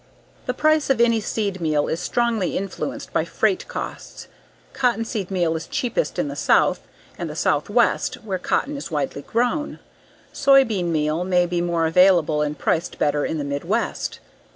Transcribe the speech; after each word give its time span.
The 0.47 0.55
price 0.55 0.89
of 0.89 0.99
any 0.99 1.19
seed 1.19 1.61
meal 1.61 1.87
is 1.87 1.99
strongly 1.99 2.57
influenced 2.57 3.13
by 3.13 3.23
freight 3.23 3.67
costs. 3.67 4.27
Cottonseed 4.73 5.29
meal 5.29 5.55
is 5.55 5.67
cheapest 5.67 6.17
in 6.17 6.27
the 6.27 6.35
south 6.35 6.87
and 7.19 7.29
the 7.29 7.35
southwest 7.35 8.15
where 8.23 8.39
cotton 8.39 8.75
is 8.75 8.89
widely 8.89 9.21
grown. 9.21 9.77
Soybean 10.33 10.91
meal 10.91 11.23
may 11.23 11.45
be 11.45 11.61
more 11.61 11.85
available 11.85 12.41
and 12.41 12.57
priced 12.57 12.97
better 12.97 13.23
in 13.27 13.37
the 13.37 13.43
midwest. 13.43 14.17